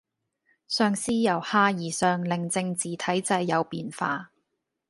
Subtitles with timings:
[0.67, 4.31] 嘗試由下而上令政治體制有變化